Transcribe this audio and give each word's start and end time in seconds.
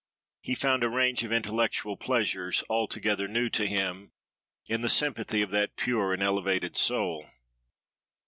He 0.41 0.55
found 0.55 0.83
a 0.83 0.89
range 0.89 1.23
of 1.23 1.31
intellectual 1.31 1.95
pleasures, 1.95 2.63
altogether 2.67 3.27
new 3.27 3.49
to 3.51 3.67
him, 3.67 4.13
in 4.65 4.81
the 4.81 4.89
sympathy 4.89 5.43
of 5.43 5.51
that 5.51 5.75
pure 5.75 6.11
and 6.11 6.23
elevated 6.23 6.75
soul. 6.75 7.29